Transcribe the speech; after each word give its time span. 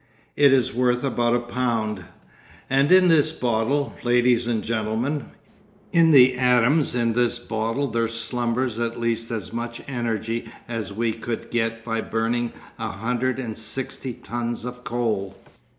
It 0.35 0.51
is 0.51 0.73
worth 0.73 1.03
about 1.03 1.35
a 1.35 1.39
pound. 1.39 2.05
And 2.71 2.91
in 2.91 3.07
this 3.07 3.31
bottle, 3.31 3.93
ladies 4.01 4.47
and 4.47 4.63
gentlemen, 4.63 5.25
in 5.93 6.09
the 6.09 6.39
atoms 6.39 6.95
in 6.95 7.13
this 7.13 7.37
bottle 7.37 7.85
there 7.87 8.07
slumbers 8.07 8.79
at 8.79 8.99
least 8.99 9.29
as 9.29 9.53
much 9.53 9.79
energy 9.87 10.51
as 10.67 10.91
we 10.91 11.13
could 11.13 11.51
get 11.51 11.85
by 11.85 12.01
burning 12.01 12.51
a 12.79 12.89
hundred 12.89 13.37
and 13.37 13.55
sixty 13.55 14.15
tons 14.15 14.65
of 14.65 14.83
coal. 14.83 15.37